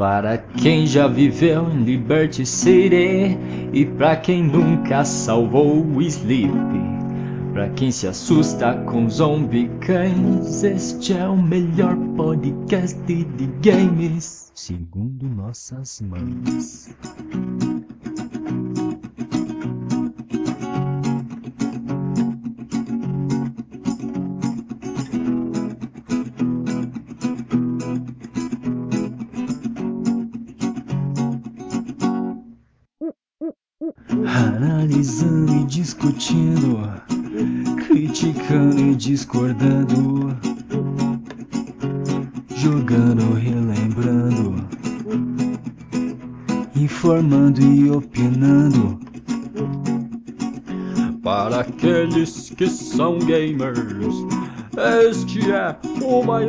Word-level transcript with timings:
Para 0.00 0.38
quem 0.38 0.86
já 0.86 1.06
viveu 1.06 1.70
em 1.70 1.84
Liberty 1.84 2.46
City 2.46 3.36
e 3.70 3.84
para 3.84 4.16
quem 4.16 4.42
nunca 4.42 5.04
salvou 5.04 5.84
o 5.84 6.00
Sleep. 6.00 6.50
Pra 7.52 7.68
quem 7.68 7.90
se 7.90 8.06
assusta 8.06 8.72
com 8.86 9.10
zombie 9.10 9.70
cães, 9.82 10.64
este 10.64 11.12
é 11.12 11.28
o 11.28 11.36
melhor 11.36 11.94
podcast 12.16 12.96
de 12.96 13.46
games, 13.60 14.50
segundo 14.54 15.28
nossas 15.28 16.00
mães. 16.00 16.88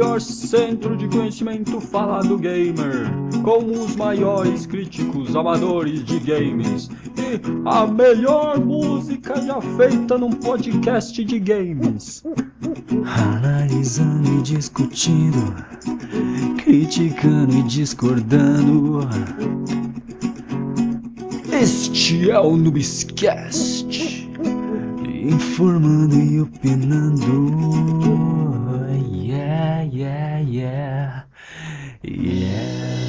Maior 0.01 0.19
centro 0.19 0.97
de 0.97 1.07
conhecimento 1.07 1.79
falado 1.79 2.35
gamer, 2.35 3.11
com 3.43 3.63
os 3.71 3.95
maiores 3.95 4.65
críticos 4.65 5.35
amadores 5.35 6.03
de 6.03 6.17
games 6.19 6.89
e 7.15 7.39
a 7.69 7.85
melhor 7.85 8.59
música 8.59 9.39
já 9.39 9.61
feita 9.61 10.17
num 10.17 10.31
podcast 10.31 11.23
de 11.23 11.39
games. 11.39 12.23
Analisando 13.05 14.39
e 14.39 14.41
discutindo, 14.41 15.55
criticando 16.57 17.55
e 17.57 17.63
discordando. 17.63 19.07
Este 21.61 22.31
é 22.31 22.39
o 22.39 22.57
Noobscast, 22.57 24.27
informando 25.23 26.15
e 26.15 26.41
opinando. 26.41 28.01
Yeah, 29.91 30.39
yeah, 30.39 31.25
yeah, 32.01 33.00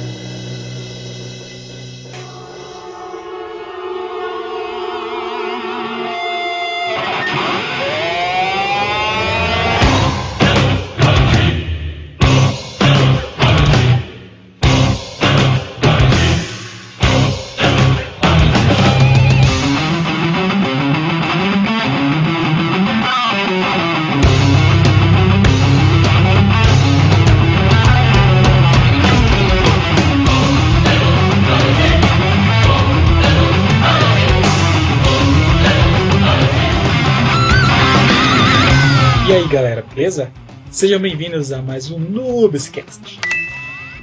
Sejam 40.73 40.99
bem-vindos 40.99 41.51
a 41.51 41.61
mais 41.61 41.91
um 41.91 41.99
Noobscast. 41.99 43.19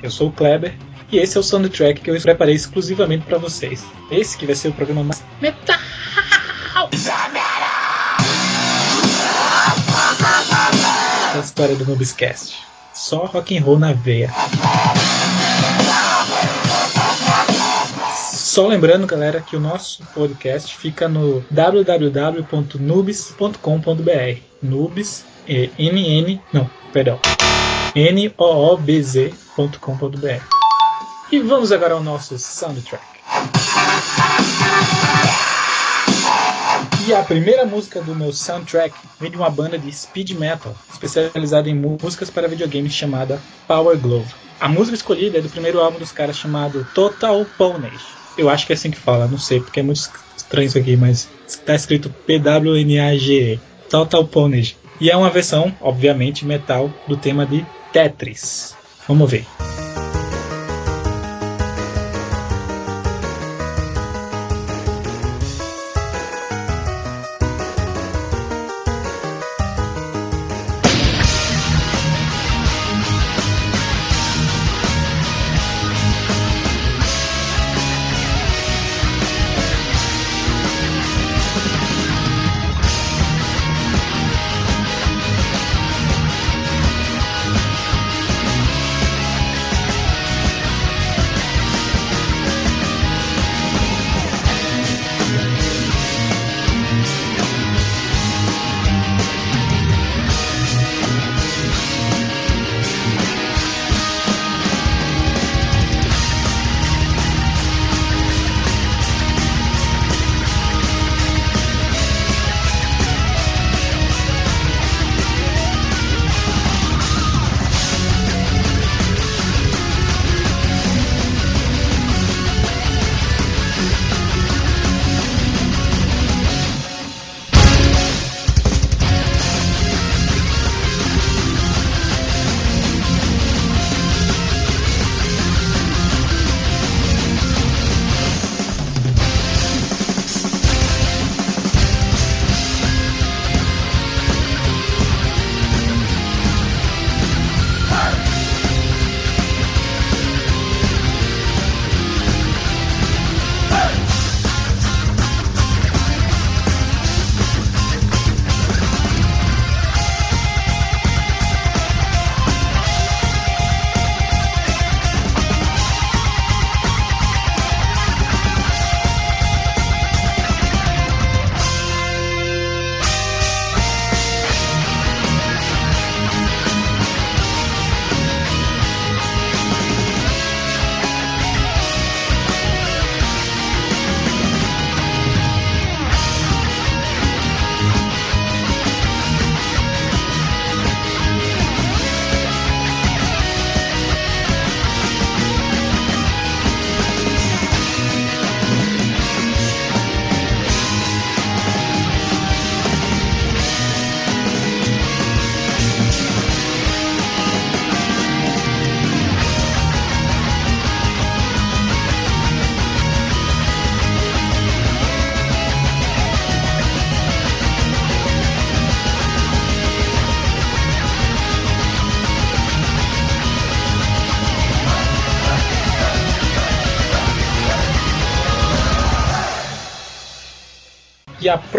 Eu 0.01 0.09
sou 0.09 0.29
o 0.29 0.33
Kleber 0.33 0.73
e 1.11 1.19
esse 1.19 1.37
é 1.37 1.41
o 1.41 1.43
soundtrack 1.43 2.01
que 2.01 2.09
eu 2.09 2.21
preparei 2.21 2.55
exclusivamente 2.55 3.27
para 3.27 3.39
vocês. 3.39 3.85
Esse 4.09 4.39
que 4.39 4.47
vai 4.47 4.55
ser 4.55 4.69
o 4.69 4.73
programa 4.73 5.03
mais 5.03 5.21
metal 5.41 5.77
da 11.35 11.41
história 11.41 11.75
do 11.75 11.85
Noobscast. 11.85 12.57
Só 12.95 13.25
rock 13.25 13.59
and 13.59 13.65
roll 13.65 13.81
na 13.81 13.93
veia. 13.93 14.33
Só 18.33 18.69
lembrando, 18.69 19.09
galera, 19.09 19.41
que 19.41 19.57
o 19.57 19.61
nosso 19.61 20.05
podcast 20.15 20.77
fica 20.77 21.09
no 21.09 21.45
www.nubes.com.br. 21.51 24.41
Nubes, 24.63 25.25
é 25.51 25.69
N-N, 25.77 26.41
não, 26.53 26.71
perdão, 26.93 27.19
N-O-O-B-Z.com.br. 27.97 30.45
E 31.33 31.41
vamos 31.41 31.73
agora 31.73 31.95
ao 31.95 32.03
nosso 32.03 32.39
soundtrack. 32.39 33.03
E 37.05 37.13
a 37.13 37.25
primeira 37.25 37.67
música 37.67 38.01
do 38.01 38.15
meu 38.15 38.33
soundtrack 38.33 38.95
vem 39.19 39.33
de 39.33 39.37
uma 39.37 39.51
banda 39.51 39.77
de 39.77 39.93
speed 39.93 40.31
metal, 40.33 40.73
especializada 40.93 41.69
em 41.69 41.75
músicas 41.75 42.31
para 42.31 42.47
videogames 42.47 42.93
chamada 42.93 43.41
Power 43.67 43.99
Glove. 43.99 44.33
A 44.61 44.69
música 44.69 44.95
escolhida 44.95 45.39
é 45.39 45.41
do 45.41 45.49
primeiro 45.49 45.81
álbum 45.81 45.99
dos 45.99 46.13
caras 46.13 46.39
chamado 46.39 46.87
Total 46.95 47.45
Pwnage. 47.59 47.99
Eu 48.39 48.49
acho 48.49 48.67
que 48.67 48.73
é 48.73 48.77
assim 48.77 48.93
que 48.93 48.99
fala, 48.99 49.27
não 49.27 49.39
sei, 49.39 49.61
porque 49.61 49.81
é 49.81 49.83
muito 49.83 50.09
estranho 50.37 50.69
isso 50.69 50.79
aqui, 50.79 50.97
mas 50.97 51.29
está 51.49 51.75
escrito 51.75 52.15
P-W-N-A-G-E. 52.25 53.59
Total 53.89 54.25
Pwnage. 54.25 54.79
E 55.01 55.11
é 55.11 55.17
uma 55.17 55.31
versão, 55.31 55.75
obviamente, 55.81 56.45
metal 56.45 56.91
do 57.09 57.17
tema 57.17 57.47
de 57.47 57.65
Tetris. 57.93 58.77
Vamos 59.09 59.31
ver. 59.31 59.47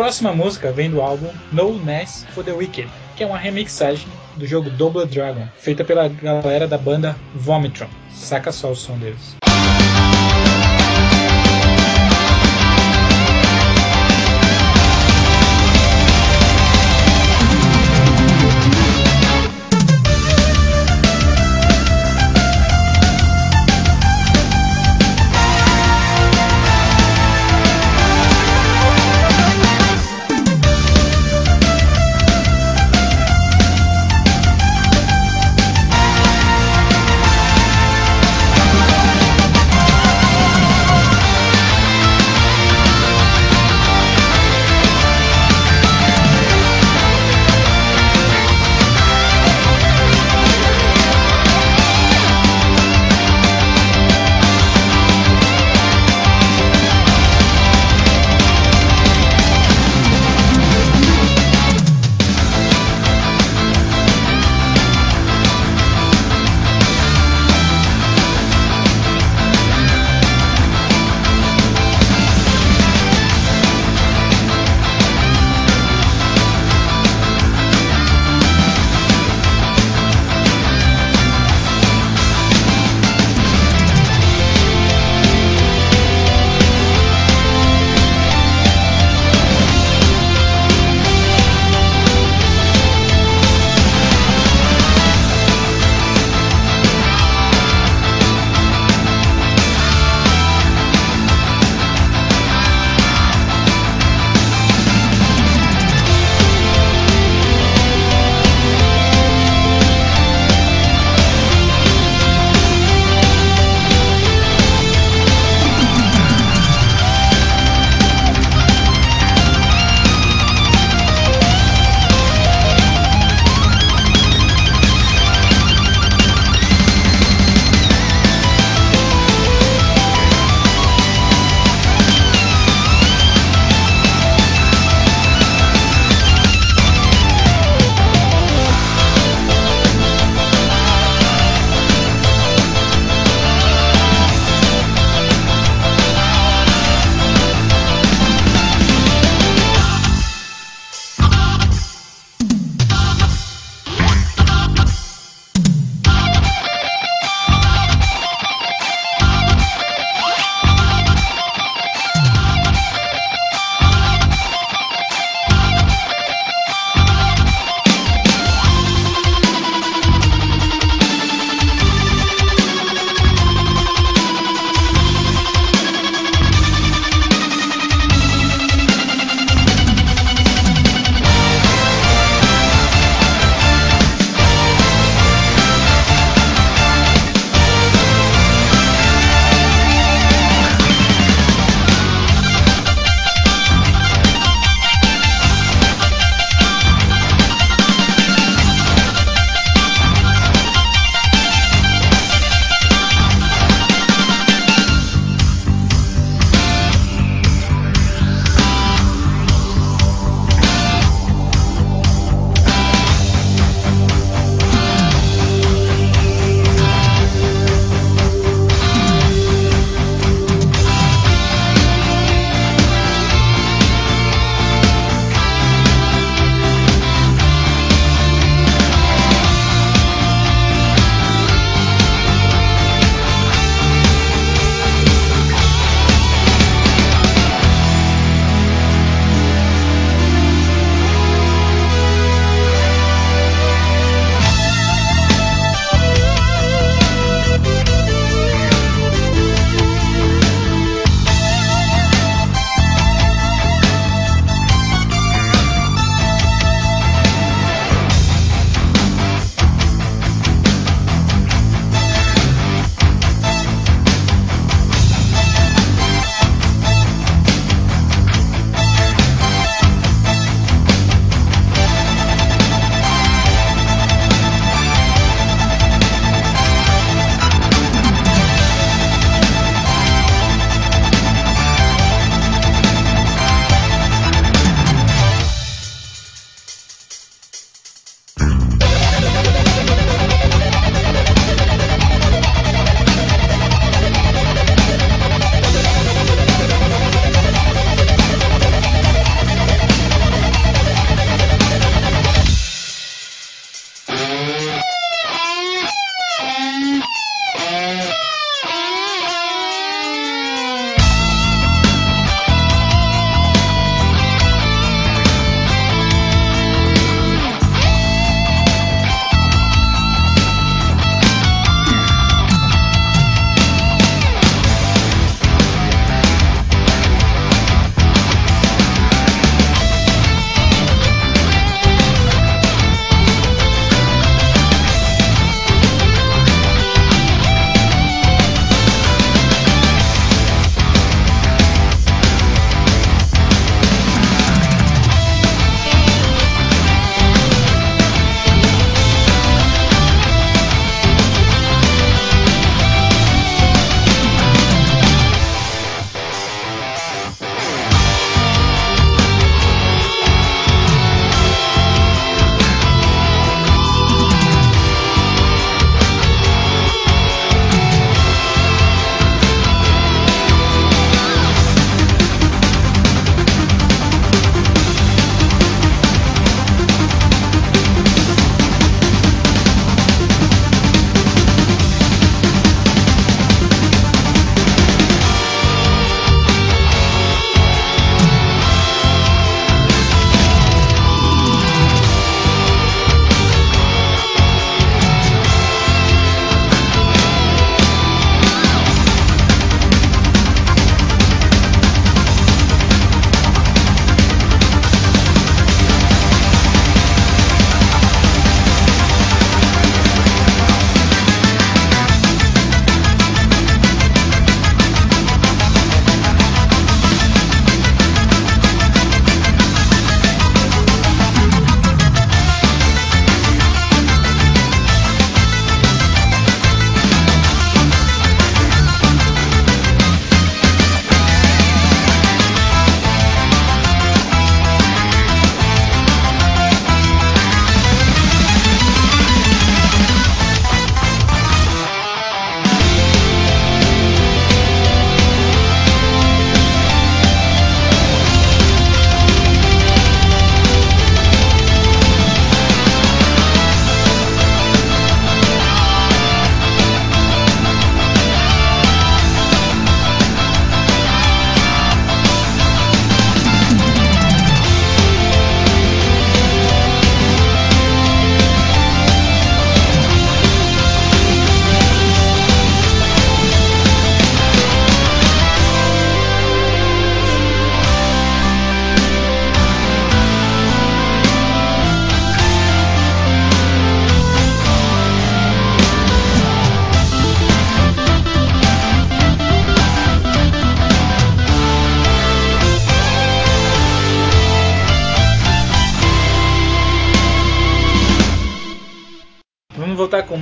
Próxima 0.01 0.33
música 0.33 0.71
vem 0.71 0.89
do 0.89 0.99
álbum 0.99 1.31
No 1.51 1.77
Ness 1.77 2.25
for 2.33 2.43
the 2.43 2.51
Wicked, 2.51 2.89
que 3.15 3.23
é 3.23 3.27
uma 3.27 3.37
remixagem 3.37 4.07
do 4.35 4.47
jogo 4.47 4.67
Double 4.71 5.05
Dragon, 5.05 5.47
feita 5.59 5.83
pela 5.83 6.07
galera 6.07 6.67
da 6.67 6.75
banda 6.75 7.15
Vomitron. 7.35 7.87
Saca 8.11 8.51
só 8.51 8.71
o 8.71 8.75
som 8.75 8.97
deles. 8.97 9.40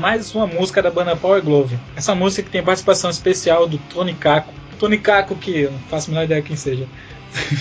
Mais 0.10 0.34
uma 0.34 0.48
música 0.48 0.82
da 0.82 0.90
banda 0.90 1.16
Power 1.16 1.40
Glove. 1.40 1.78
Essa 1.96 2.16
música 2.16 2.42
que 2.42 2.50
tem 2.50 2.64
participação 2.64 3.12
especial 3.12 3.68
do 3.68 3.78
Tony 3.78 4.16
Kako. 4.16 4.52
Tony 4.80 4.98
Kako, 4.98 5.36
que 5.36 5.60
eu 5.60 5.72
não 5.72 5.78
faço 5.82 6.10
a 6.10 6.14
menor 6.14 6.24
ideia 6.24 6.42
quem 6.42 6.56
seja. 6.56 6.88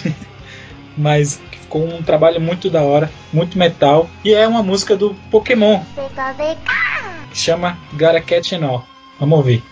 Mas 0.97 1.39
ficou 1.51 1.87
um 1.87 2.03
trabalho 2.03 2.41
muito 2.41 2.71
da 2.71 2.81
hora, 2.81 3.11
muito 3.35 3.59
metal. 3.59 4.09
E 4.25 4.33
é 4.33 4.49
uma 4.49 4.63
música 4.63 4.97
do 4.97 5.15
Pokémon. 5.31 5.83
Que 7.31 7.39
chama 7.39 7.77
Gotta 7.93 8.23
Catch 8.23 8.55
All. 8.55 8.83
Vamos 9.21 9.37
ouvir. 9.37 9.63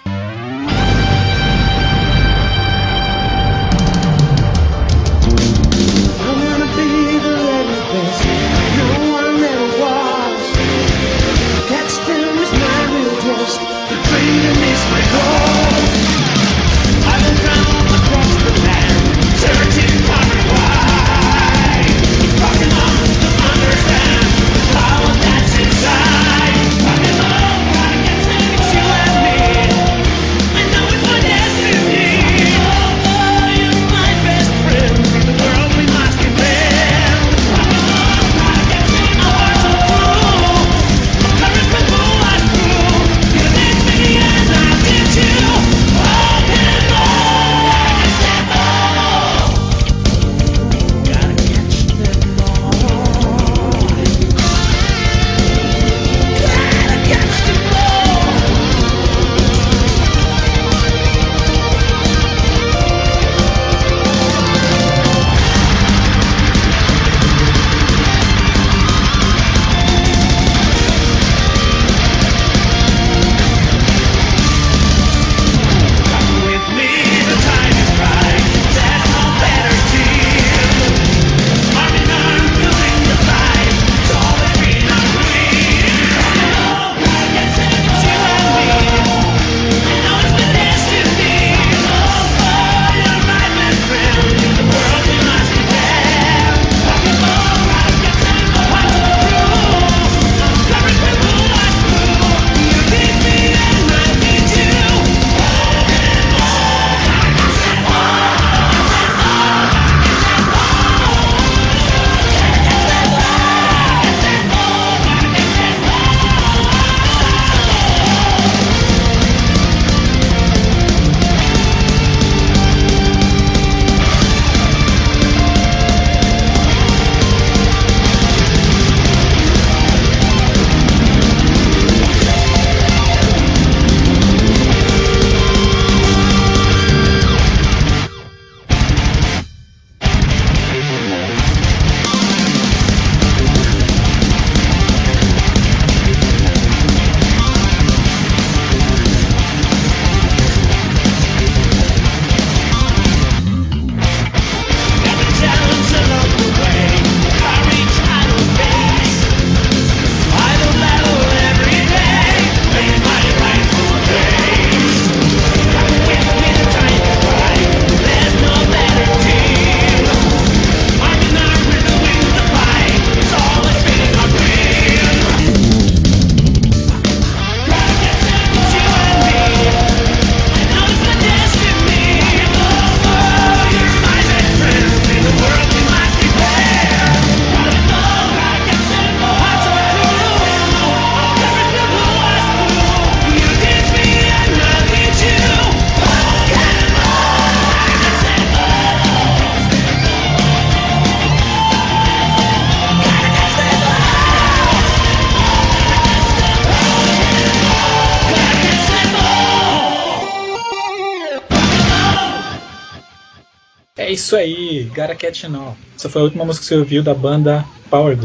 Isso 214.37 214.91
aí, 214.97 215.17
Catch 215.19 215.45
All. 215.45 215.77
Essa 215.97 216.09
foi 216.09 216.21
a 216.21 216.25
última 216.25 216.45
música 216.45 216.63
que 216.63 216.69
você 216.69 216.77
ouviu 216.77 217.03
da 217.03 217.15
banda 217.15 217.65
Power. 217.89 218.17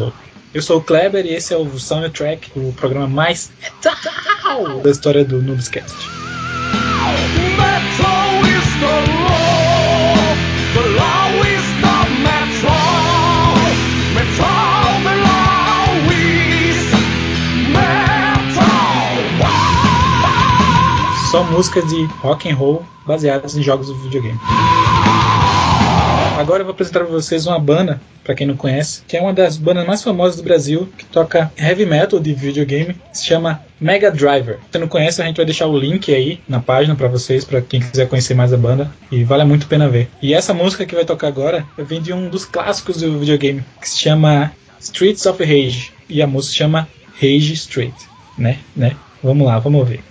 Eu 0.54 0.62
sou 0.62 0.80
o 0.80 0.82
Kleber 0.82 1.26
e 1.26 1.34
esse 1.34 1.54
é 1.54 1.58
o 1.58 1.80
Soundtrack, 1.80 2.52
o 2.56 2.74
programa 2.74 3.08
mais 3.08 3.52
metal 3.62 4.80
da 4.80 4.92
história 4.92 5.24
do 5.24 5.42
Noobscast. 5.42 5.96
Só 21.32 21.46
músicas 21.46 21.88
de 21.88 22.04
rock 22.20 22.52
and 22.52 22.56
roll 22.56 22.86
baseadas 23.06 23.56
em 23.56 23.64
jogos 23.64 23.88
de 23.88 23.94
videogame. 23.94 24.38
Agora 26.42 26.62
eu 26.62 26.66
vou 26.66 26.74
apresentar 26.74 27.02
para 27.02 27.08
vocês 27.08 27.46
uma 27.46 27.60
banda, 27.60 28.02
para 28.24 28.34
quem 28.34 28.48
não 28.48 28.58
conhece, 28.58 29.04
que 29.08 29.16
é 29.16 29.22
uma 29.22 29.32
das 29.32 29.58
bandas 29.58 29.86
mais 29.86 30.02
famosas 30.02 30.38
do 30.38 30.42
Brasil, 30.42 30.92
que 30.98 31.06
toca 31.06 31.52
heavy 31.56 31.86
metal 31.86 32.20
de 32.20 32.34
videogame, 32.34 32.96
se 33.14 33.28
chama 33.28 33.62
Mega 33.80 34.10
Driver. 34.10 34.58
Se 34.72 34.80
não 34.80 34.88
conhece, 34.88 35.22
a 35.22 35.26
gente 35.26 35.38
vai 35.38 35.46
deixar 35.46 35.68
o 35.68 35.78
link 35.78 36.12
aí 36.12 36.40
na 36.50 36.60
página 36.60 36.96
para 36.96 37.08
vocês, 37.08 37.46
para 37.46 37.62
quem 37.62 37.80
quiser 37.80 38.10
conhecer 38.10 38.34
mais 38.34 38.52
a 38.52 38.58
banda, 38.58 38.92
e 39.12 39.24
vale 39.24 39.44
muito 39.44 39.66
a 39.66 39.70
pena 39.70 39.88
ver. 39.88 40.10
E 40.20 40.34
essa 40.34 40.52
música 40.52 40.84
que 40.84 40.96
vai 40.96 41.06
tocar 41.06 41.28
agora 41.28 41.64
vem 41.78 42.02
de 42.02 42.12
um 42.12 42.28
dos 42.28 42.44
clássicos 42.44 42.98
do 42.98 43.20
videogame, 43.20 43.64
que 43.80 43.88
se 43.88 44.00
chama 44.00 44.52
Streets 44.80 45.28
of 45.28 45.44
Rage, 45.44 45.94
e 46.10 46.24
a 46.24 46.28
música 46.28 46.54
se 46.54 46.58
chama 46.58 46.88
Rage 47.22 47.54
Street, 47.54 47.94
né? 48.36 48.58
né? 48.76 48.96
Vamos 49.24 49.46
lá, 49.46 49.60
vamos 49.60 49.88
ver. 49.88 50.11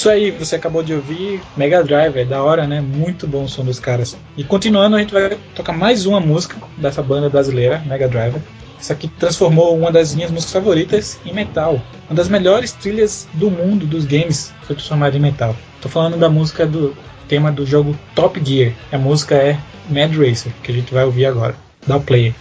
Isso 0.00 0.08
aí, 0.08 0.30
você 0.30 0.56
acabou 0.56 0.82
de 0.82 0.94
ouvir 0.94 1.42
Mega 1.54 1.84
Drive, 1.84 2.16
é 2.16 2.24
da 2.24 2.42
hora, 2.42 2.66
né? 2.66 2.80
Muito 2.80 3.26
bom 3.26 3.44
o 3.44 3.48
som 3.48 3.62
dos 3.62 3.78
caras. 3.78 4.16
E 4.34 4.42
continuando, 4.42 4.96
a 4.96 4.98
gente 4.98 5.12
vai 5.12 5.36
tocar 5.54 5.74
mais 5.74 6.06
uma 6.06 6.18
música 6.18 6.56
dessa 6.78 7.02
banda 7.02 7.28
brasileira, 7.28 7.82
Mega 7.84 8.08
Drive. 8.08 8.36
Isso 8.80 8.90
aqui 8.94 9.08
transformou 9.08 9.76
uma 9.76 9.92
das 9.92 10.14
minhas 10.14 10.30
músicas 10.30 10.54
favoritas 10.54 11.20
em 11.26 11.34
metal. 11.34 11.78
Uma 12.08 12.16
das 12.16 12.30
melhores 12.30 12.72
trilhas 12.72 13.28
do 13.34 13.50
mundo 13.50 13.84
dos 13.84 14.06
games 14.06 14.54
foi 14.62 14.74
transformada 14.74 15.18
em 15.18 15.20
metal. 15.20 15.54
Tô 15.82 15.88
falando 15.90 16.16
da 16.16 16.30
música 16.30 16.64
do 16.64 16.96
tema 17.28 17.52
do 17.52 17.66
jogo 17.66 17.94
Top 18.14 18.40
Gear. 18.42 18.72
A 18.90 18.96
música 18.96 19.34
é 19.34 19.58
Mad 19.90 20.16
Racer, 20.16 20.50
que 20.62 20.72
a 20.72 20.74
gente 20.74 20.94
vai 20.94 21.04
ouvir 21.04 21.26
agora. 21.26 21.54
Dá 21.86 21.98
o 21.98 22.00
play. 22.00 22.34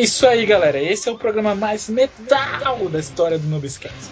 Isso 0.00 0.26
aí, 0.26 0.44
galera. 0.44 0.82
Esse 0.82 1.08
é 1.08 1.12
o 1.12 1.16
programa 1.16 1.54
mais 1.54 1.88
metal 1.88 2.88
da 2.90 2.98
história 2.98 3.38
do 3.38 3.46
Nubiscast. 3.46 4.10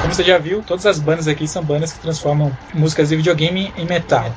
Como 0.00 0.14
você 0.14 0.24
já 0.24 0.38
viu, 0.38 0.62
todas 0.62 0.86
as 0.86 0.98
bandas 0.98 1.28
aqui 1.28 1.46
são 1.46 1.62
bandas 1.62 1.92
que 1.92 1.98
transformam 2.00 2.56
músicas 2.72 3.10
de 3.10 3.16
videogame 3.16 3.72
em 3.76 3.84
metal. 3.84 4.32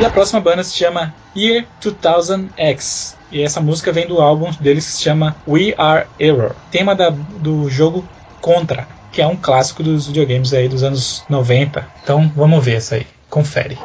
E 0.00 0.04
a 0.04 0.10
próxima 0.10 0.40
banda 0.40 0.64
se 0.64 0.74
chama 0.74 1.14
Year 1.36 1.66
2000X. 1.82 3.16
E 3.30 3.42
essa 3.42 3.60
música 3.60 3.92
vem 3.92 4.06
do 4.06 4.20
álbum 4.20 4.50
deles 4.60 4.86
que 4.86 4.92
se 4.92 5.02
chama 5.02 5.36
We 5.46 5.74
Are 5.76 6.06
Error. 6.18 6.54
Tema 6.70 6.94
da, 6.94 7.10
do 7.10 7.68
jogo 7.68 8.08
Contra 8.40 8.99
que 9.20 9.24
é 9.24 9.26
um 9.26 9.36
clássico 9.36 9.82
dos 9.82 10.06
videogames 10.06 10.54
aí 10.54 10.66
dos 10.66 10.82
anos 10.82 11.22
90. 11.28 11.86
Então 12.02 12.32
vamos 12.34 12.64
ver 12.64 12.76
essa 12.76 12.94
aí. 12.94 13.06
Confere. 13.28 13.76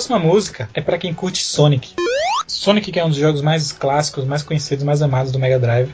Próxima 0.00 0.18
música 0.18 0.66
é 0.72 0.80
para 0.80 0.96
quem 0.96 1.12
curte 1.12 1.44
Sonic. 1.44 1.94
Sonic, 2.46 2.90
que 2.90 2.98
é 2.98 3.04
um 3.04 3.10
dos 3.10 3.18
jogos 3.18 3.42
mais 3.42 3.70
clássicos, 3.70 4.24
mais 4.24 4.42
conhecidos, 4.42 4.82
mais 4.82 5.02
amados 5.02 5.30
do 5.30 5.38
Mega 5.38 5.58
Drive. 5.58 5.90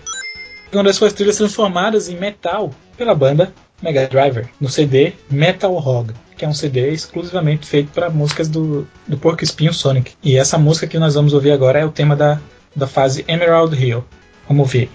Uma 0.73 0.85
das 0.85 0.95
suas 0.95 1.13
trilhas 1.13 1.37
transformadas 1.37 2.09
em 2.09 2.17
metal 2.17 2.71
pela 2.97 3.17
banda 3.17 3.53
Mega 3.83 4.07
Driver, 4.07 4.49
no 4.61 4.69
CD 4.69 5.15
Metal 5.29 5.75
Hog, 5.75 6.13
que 6.37 6.45
é 6.45 6.49
um 6.49 6.55
CD 6.55 6.93
exclusivamente 6.93 7.67
feito 7.67 7.91
para 7.91 8.09
músicas 8.09 8.49
do, 8.49 8.87
do 9.09 9.19
Porco 9.19 9.43
Espinho 9.43 9.75
Sonic. 9.75 10.13
E 10.23 10.37
essa 10.37 10.57
música 10.57 10.87
que 10.87 11.01
nós 11.01 11.17
vamos 11.17 11.33
ouvir 11.33 11.51
agora 11.51 11.81
é 11.81 11.85
o 11.85 11.91
tema 11.91 12.15
da, 12.15 12.41
da 12.77 12.87
fase 12.87 13.25
Emerald 13.27 13.75
Hill. 13.75 14.05
Vamos 14.47 14.61
ouvir. 14.61 14.89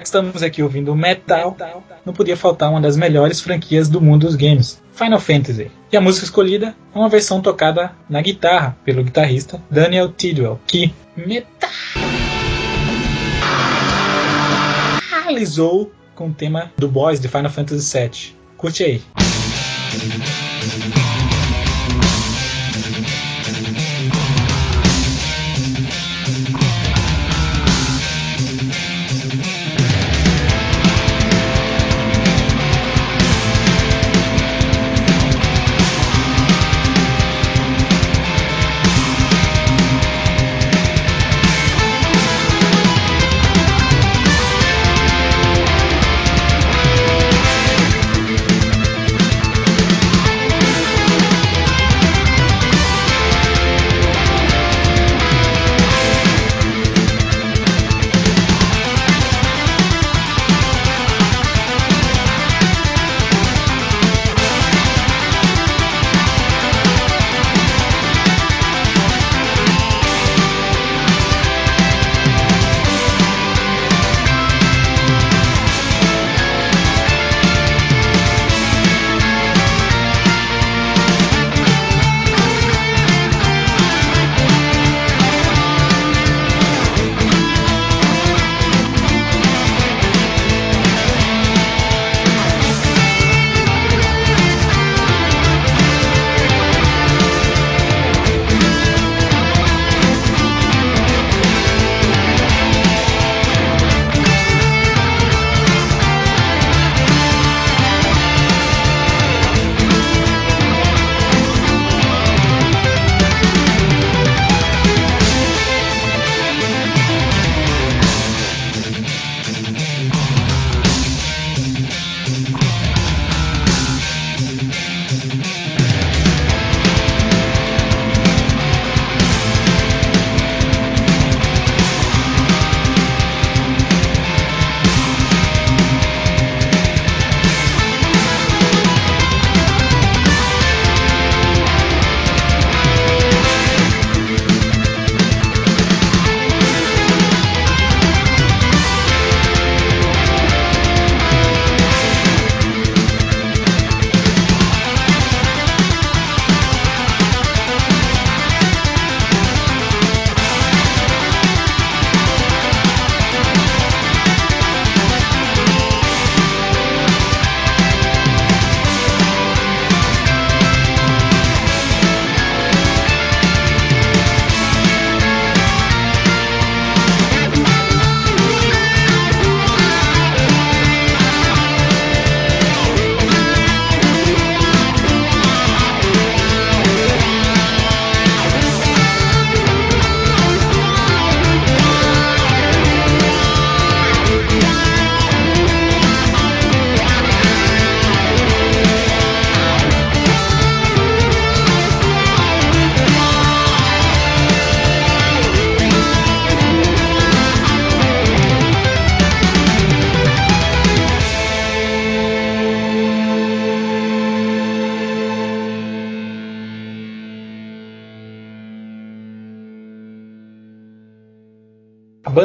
Já 0.00 0.02
que 0.02 0.06
estamos 0.06 0.42
aqui 0.42 0.62
ouvindo 0.62 0.94
metal, 0.96 1.56
não 2.04 2.14
podia 2.14 2.36
faltar 2.36 2.70
uma 2.70 2.80
das 2.80 2.96
melhores 2.96 3.40
franquias 3.40 3.88
do 3.88 4.00
mundo 4.00 4.26
dos 4.26 4.34
games, 4.34 4.82
Final 4.94 5.20
Fantasy. 5.20 5.70
E 5.92 5.96
a 5.96 6.00
música 6.00 6.24
escolhida 6.24 6.74
é 6.94 6.98
uma 6.98 7.08
versão 7.08 7.40
tocada 7.42 7.92
na 8.08 8.22
guitarra 8.22 8.76
pelo 8.84 9.04
guitarrista 9.04 9.62
Daniel 9.70 10.10
Tidwell, 10.10 10.58
que 10.66 10.94
metalizou 15.22 15.92
com 16.14 16.28
o 16.28 16.32
tema 16.32 16.72
do 16.76 16.88
boss 16.88 17.20
de 17.20 17.28
Final 17.28 17.50
Fantasy 17.50 17.98
VII. 17.98 18.36
Curte 18.56 18.84
aí. 18.84 19.02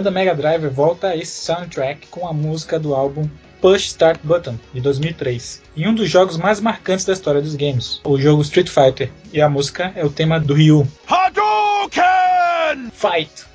Banda 0.06 0.12
Mega 0.12 0.36
Driver 0.36 0.70
volta 0.70 1.08
a 1.08 1.18
esse 1.18 1.44
soundtrack 1.44 2.08
com 2.08 2.28
a 2.28 2.34
música 2.34 2.80
do 2.80 2.94
álbum 2.94 3.28
Push 3.60 3.88
Start 3.88 4.20
Button, 4.24 4.56
de 4.72 4.80
2003, 4.80 5.64
em 5.76 5.88
um 5.88 5.96
dos 5.96 6.08
jogos 6.08 6.38
mais 6.38 6.60
marcantes 6.60 7.06
da 7.06 7.14
história 7.14 7.42
dos 7.42 7.56
games, 7.56 8.02
o 8.04 8.20
jogo 8.20 8.44
Street 8.44 8.70
Fighter, 8.70 9.12
e 9.34 9.42
a 9.42 9.50
música 9.50 9.92
é 9.96 10.06
o 10.06 10.12
tema 10.12 10.40
do 10.40 10.54
Ryu. 10.54 10.88
Hadouken! 11.08 12.92
Fight! 12.94 13.55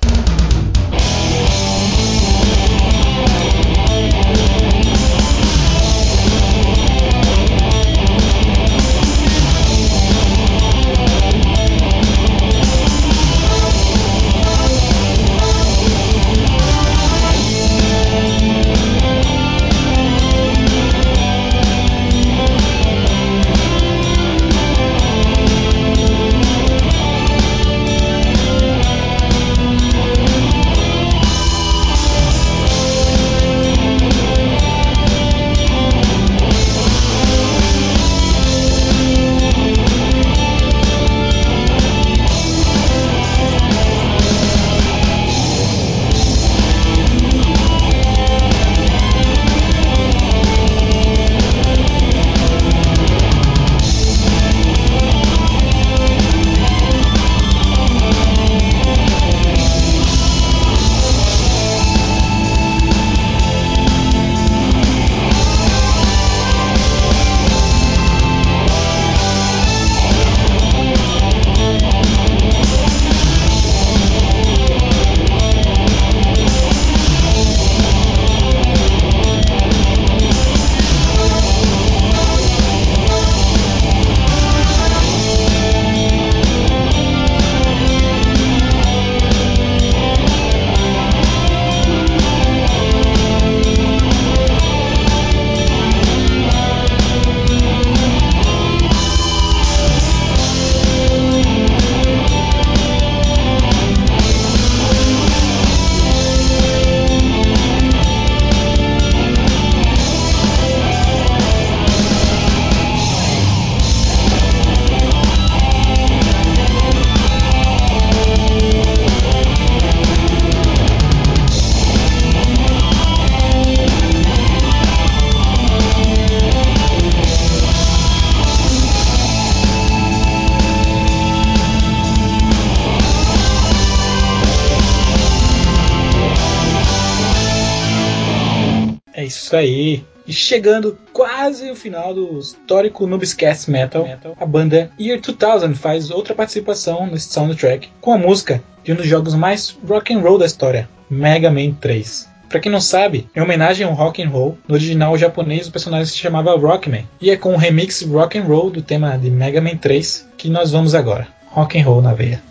Chegando 140.31 140.97
quase 141.13 141.69
ao 141.69 141.75
final 141.75 142.13
do 142.13 142.39
histórico 142.39 143.05
Noobscast 143.05 143.69
Metal, 143.69 144.03
Metal, 144.03 144.35
a 144.39 144.45
banda 144.45 144.91
Year 144.99 145.19
2000 145.19 145.75
faz 145.75 146.09
outra 146.09 146.33
participação 146.33 147.07
nesse 147.07 147.31
soundtrack 147.33 147.89
com 147.99 148.13
a 148.13 148.17
música 148.17 148.63
de 148.83 148.91
um 148.91 148.95
dos 148.95 149.07
jogos 149.07 149.35
mais 149.35 149.77
rock 149.87 150.13
and 150.13 150.19
roll 150.19 150.37
da 150.37 150.45
história, 150.45 150.89
Mega 151.09 151.51
Man 151.51 151.73
3. 151.73 152.29
Para 152.49 152.59
quem 152.59 152.71
não 152.71 152.81
sabe, 152.81 153.29
em 153.33 153.41
homenagem 153.41 153.87
ao 153.87 153.93
rock 153.93 154.21
and 154.21 154.29
roll, 154.29 154.57
no 154.67 154.75
original 154.75 155.17
japonês 155.17 155.67
o 155.67 155.71
personagem 155.71 156.07
se 156.07 156.17
chamava 156.17 156.57
Rockman, 156.57 157.07
e 157.21 157.29
é 157.29 157.37
com 157.37 157.53
o 157.53 157.57
remix 157.57 158.01
rock 158.01 158.37
and 158.37 158.43
roll 158.43 158.69
do 158.69 158.81
tema 158.81 159.17
de 159.17 159.31
Mega 159.31 159.61
Man 159.61 159.77
3 159.77 160.27
que 160.37 160.49
nós 160.49 160.71
vamos 160.71 160.93
agora. 160.93 161.27
Rock 161.47 161.79
and 161.79 161.85
roll 161.85 162.01
na 162.01 162.13
veia. 162.13 162.50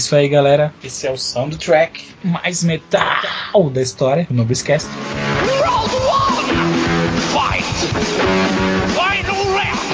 isso 0.00 0.16
aí, 0.16 0.28
galera. 0.28 0.72
Esse 0.82 1.06
é 1.06 1.10
o 1.10 1.16
soundtrack 1.16 2.04
mais 2.24 2.64
metal 2.64 3.70
da 3.70 3.80
história 3.82 4.26
do 4.28 4.34
Nobiscast. 4.34 4.88
Round 5.62 5.94
one, 5.94 6.52
fight! 7.30 7.62
Final 8.96 9.44
round! 9.56 9.90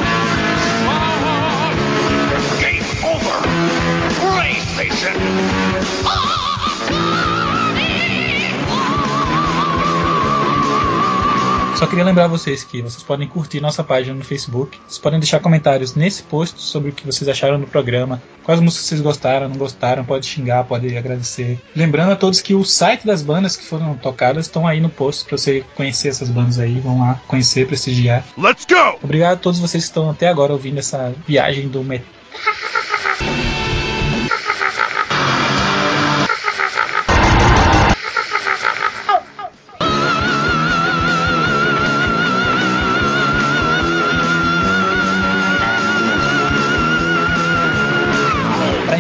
Game 2.60 2.84
over! 3.02 3.42
PlayStation! 4.20 5.14
Só 11.86 11.90
queria 11.90 12.04
lembrar 12.04 12.26
vocês 12.26 12.64
que 12.64 12.82
vocês 12.82 13.04
podem 13.04 13.28
curtir 13.28 13.60
nossa 13.60 13.84
página 13.84 14.12
no 14.12 14.24
Facebook, 14.24 14.76
vocês 14.88 14.98
podem 14.98 15.20
deixar 15.20 15.38
comentários 15.38 15.94
nesse 15.94 16.20
post 16.24 16.60
sobre 16.60 16.90
o 16.90 16.92
que 16.92 17.06
vocês 17.06 17.28
acharam 17.28 17.60
do 17.60 17.66
programa, 17.68 18.20
quais 18.42 18.60
músicas 18.60 18.86
vocês 18.86 19.00
gostaram, 19.00 19.48
não 19.48 19.56
gostaram, 19.56 20.04
pode 20.04 20.26
xingar, 20.26 20.64
pode 20.64 20.98
agradecer. 20.98 21.60
Lembrando 21.76 22.10
a 22.10 22.16
todos 22.16 22.40
que 22.40 22.54
o 22.54 22.64
site 22.64 23.06
das 23.06 23.22
bandas 23.22 23.54
que 23.54 23.62
foram 23.62 23.94
tocadas 23.94 24.46
estão 24.46 24.66
aí 24.66 24.80
no 24.80 24.88
post 24.88 25.26
para 25.26 25.38
você 25.38 25.64
conhecer 25.76 26.08
essas 26.08 26.28
bandas 26.28 26.58
aí, 26.58 26.80
vão 26.80 26.98
lá 26.98 27.20
conhecer, 27.28 27.68
prestigiar. 27.68 28.24
Let's 28.36 28.66
go! 28.66 28.98
Obrigado 29.00 29.34
a 29.34 29.40
todos 29.40 29.60
vocês 29.60 29.84
que 29.84 29.90
estão 29.90 30.10
até 30.10 30.26
agora 30.26 30.52
ouvindo 30.52 30.80
essa 30.80 31.14
viagem 31.24 31.68
do 31.68 31.84
metal. 31.84 32.08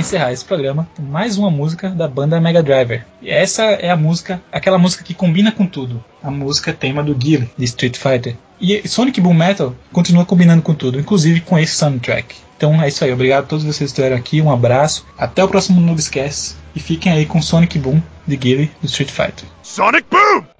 Encerrar 0.06 0.32
esse 0.32 0.44
programa 0.44 0.88
mais 1.00 1.36
uma 1.36 1.50
música 1.50 1.90
da 1.90 2.06
banda 2.06 2.40
Mega 2.40 2.62
Driver. 2.62 3.04
E 3.20 3.28
essa 3.28 3.64
é 3.64 3.90
a 3.90 3.96
música, 3.96 4.40
aquela 4.52 4.78
música 4.78 5.02
que 5.02 5.12
combina 5.12 5.50
com 5.50 5.66
tudo. 5.66 6.02
A 6.22 6.30
música 6.30 6.72
tema 6.72 7.02
do 7.02 7.12
Guile, 7.12 7.50
de 7.58 7.64
Street 7.64 7.96
Fighter. 7.96 8.36
E 8.60 8.86
Sonic 8.86 9.20
Boom 9.20 9.34
Metal 9.34 9.74
continua 9.92 10.24
combinando 10.24 10.62
com 10.62 10.74
tudo, 10.74 11.00
inclusive 11.00 11.40
com 11.40 11.58
esse 11.58 11.74
soundtrack. 11.74 12.36
Então 12.56 12.80
é 12.80 12.86
isso 12.86 13.04
aí, 13.04 13.12
obrigado 13.12 13.44
a 13.44 13.46
todos 13.48 13.64
vocês 13.64 13.78
que 13.78 13.84
estiveram 13.84 14.16
aqui, 14.16 14.40
um 14.40 14.50
abraço, 14.50 15.04
até 15.18 15.42
o 15.42 15.48
próximo 15.48 15.80
Noobscast 15.80 16.54
e 16.72 16.78
fiquem 16.78 17.10
aí 17.10 17.26
com 17.26 17.42
Sonic 17.42 17.76
Boom 17.76 18.00
de 18.24 18.36
Guile 18.36 18.70
do 18.80 18.86
Street 18.86 19.10
Fighter. 19.10 19.48
Sonic 19.60 20.06
Boom! 20.08 20.55